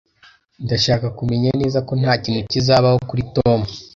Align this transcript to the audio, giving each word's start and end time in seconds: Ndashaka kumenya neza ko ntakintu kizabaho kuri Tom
Ndashaka 0.65 1.07
kumenya 1.17 1.49
neza 1.61 1.79
ko 1.87 1.93
ntakintu 1.99 2.39
kizabaho 2.51 2.97
kuri 3.09 3.21
Tom 3.35 3.59